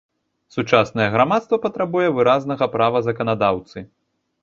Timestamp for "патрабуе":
1.67-2.09